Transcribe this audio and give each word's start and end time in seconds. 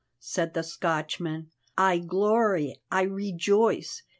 said 0.17 0.55
the 0.55 0.63
Scotchman. 0.63 1.51
"I 1.77 1.99
glory, 1.99 2.81
I 2.89 3.03
rejoice! 3.03 4.01